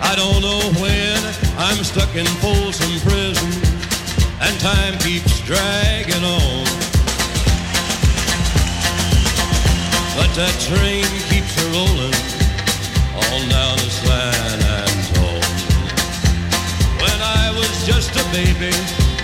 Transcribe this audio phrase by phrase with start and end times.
[0.00, 1.18] I don't know when
[1.58, 3.50] I'm stuck in Folsom Prison
[4.40, 6.64] and time keeps dragging on.
[10.16, 12.18] But that train keeps a rolling
[13.14, 15.42] on down the San Antone.
[17.02, 18.74] When I was just a baby,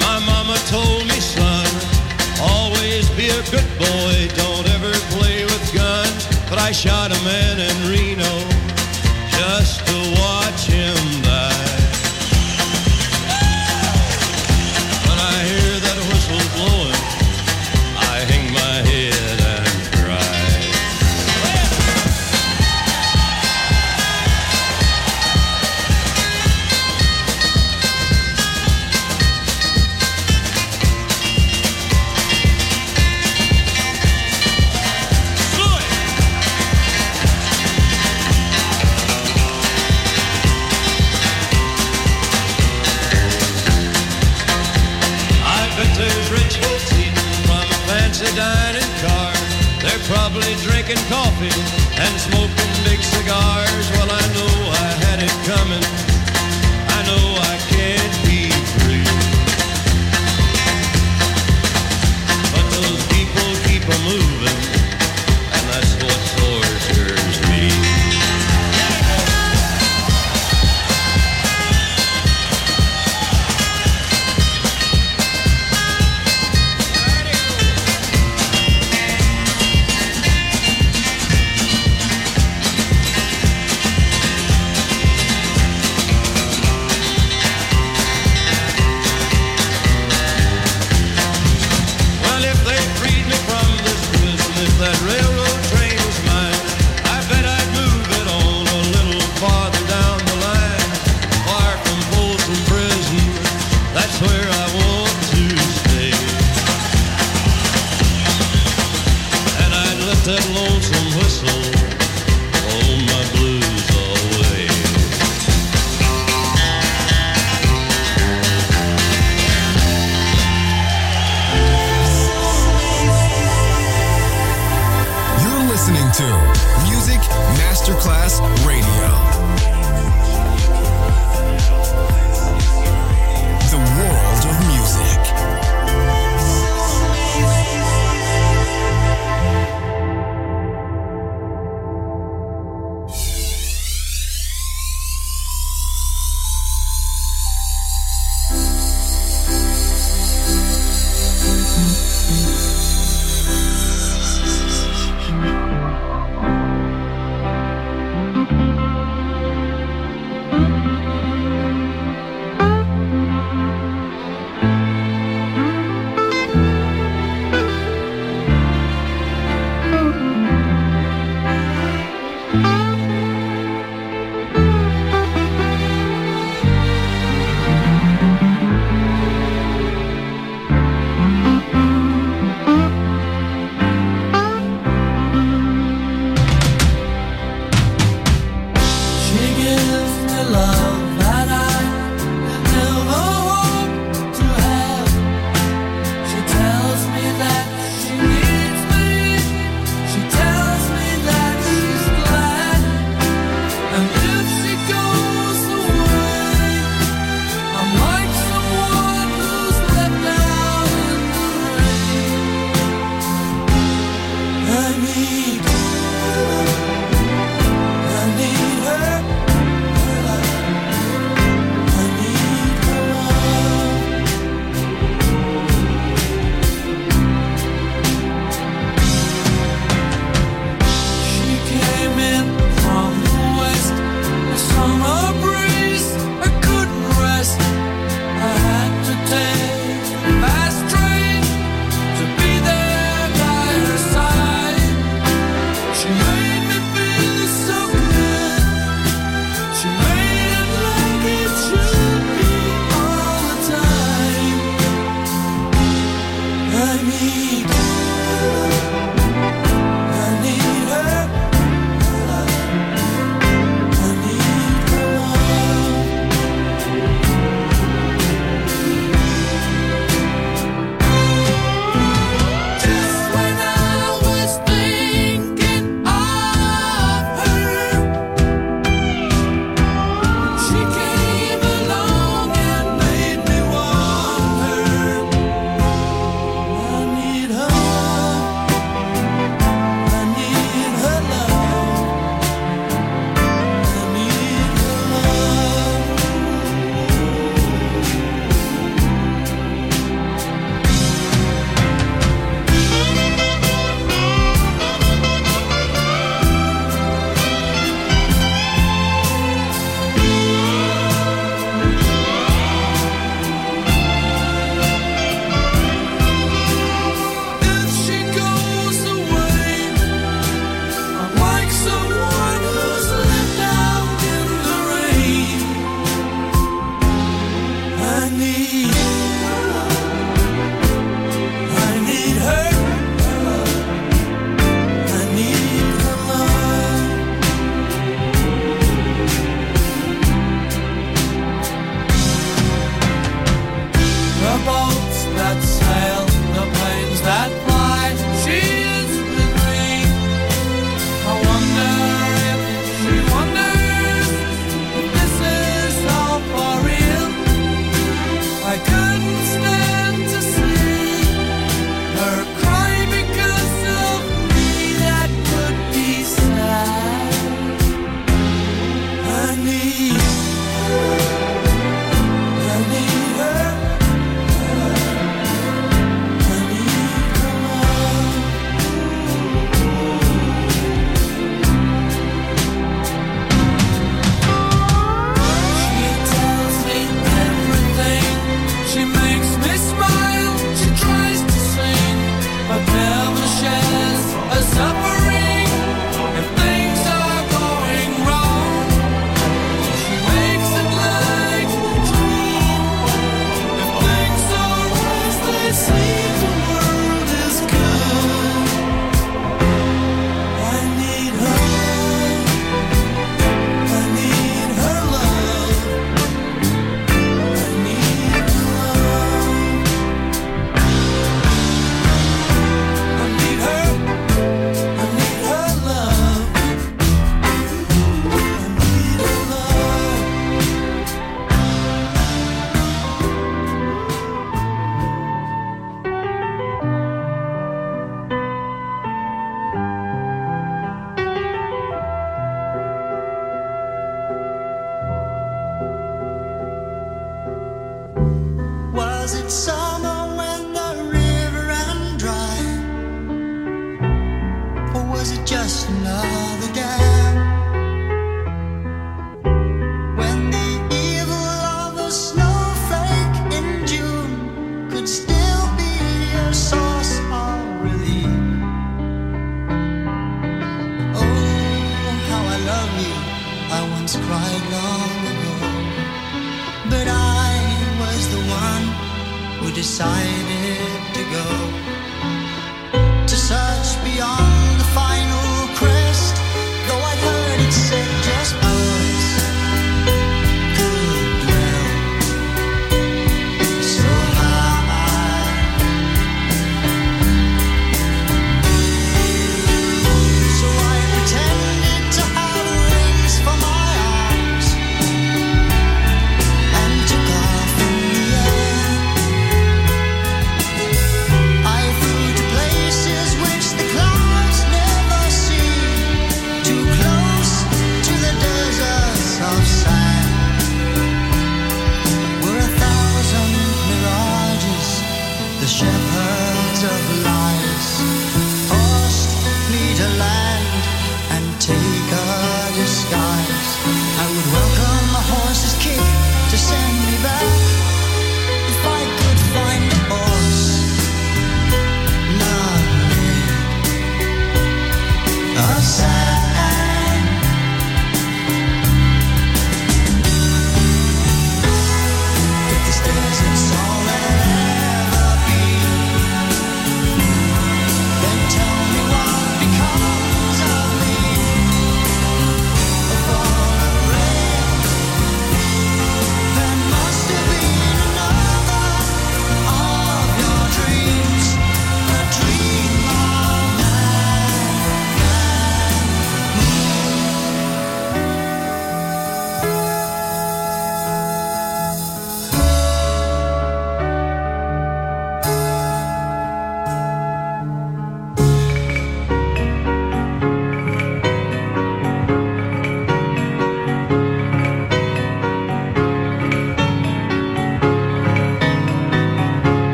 [0.00, 1.68] my mama told me, son,
[2.40, 6.26] always be a good boy, don't ever play with guns.
[6.48, 7.81] But I shot a man in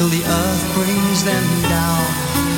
[0.00, 2.49] till the earth brings them down.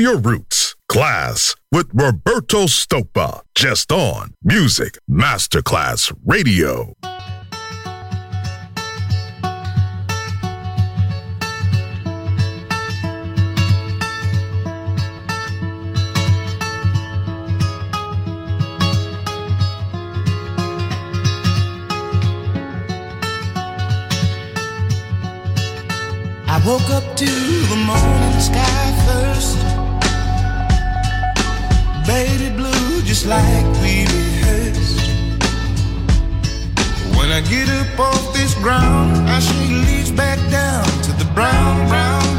[0.00, 0.74] your roots.
[0.90, 6.94] Klass with Roberto Stoppa, just on Music Masterclass Radio.
[26.52, 29.59] I woke up to the morning sky first
[32.06, 35.00] Baby blue, just like we rehearsed.
[37.16, 41.88] When I get up off this ground, I shake leaves back down to the brown,
[41.88, 42.29] brown.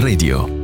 [0.00, 0.57] Radio.